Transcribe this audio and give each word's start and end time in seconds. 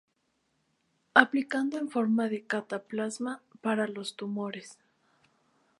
Aplicado 1.13 1.77
en 1.77 1.87
forma 1.87 2.27
de 2.27 2.41
cataplasma 2.47 3.43
para 3.61 3.87
los 3.87 4.15
tumores. 4.15 4.79